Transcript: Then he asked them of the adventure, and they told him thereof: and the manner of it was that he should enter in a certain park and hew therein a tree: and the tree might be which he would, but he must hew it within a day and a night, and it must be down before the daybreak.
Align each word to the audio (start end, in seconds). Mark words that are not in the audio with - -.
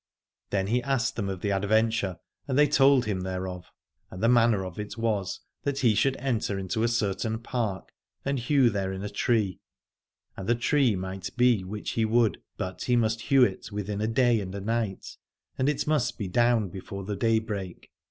Then 0.49 0.65
he 0.65 0.81
asked 0.81 1.15
them 1.15 1.29
of 1.29 1.41
the 1.41 1.51
adventure, 1.51 2.17
and 2.47 2.57
they 2.57 2.67
told 2.67 3.05
him 3.05 3.21
thereof: 3.21 3.67
and 4.09 4.23
the 4.23 4.27
manner 4.27 4.65
of 4.65 4.79
it 4.79 4.97
was 4.97 5.41
that 5.61 5.81
he 5.81 5.93
should 5.93 6.17
enter 6.17 6.57
in 6.57 6.65
a 6.73 6.87
certain 6.87 7.37
park 7.37 7.89
and 8.25 8.39
hew 8.39 8.71
therein 8.71 9.03
a 9.03 9.09
tree: 9.09 9.59
and 10.35 10.49
the 10.49 10.55
tree 10.55 10.95
might 10.95 11.29
be 11.37 11.63
which 11.63 11.91
he 11.91 12.03
would, 12.03 12.41
but 12.57 12.81
he 12.85 12.95
must 12.95 13.21
hew 13.21 13.43
it 13.43 13.71
within 13.71 14.01
a 14.01 14.07
day 14.07 14.39
and 14.39 14.55
a 14.55 14.59
night, 14.59 15.17
and 15.55 15.69
it 15.69 15.85
must 15.85 16.17
be 16.17 16.27
down 16.27 16.69
before 16.69 17.03
the 17.03 17.15
daybreak. 17.15 17.91